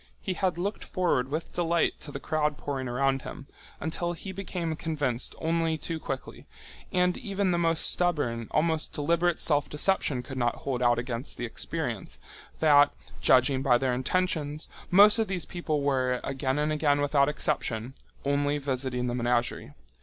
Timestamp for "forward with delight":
0.83-1.93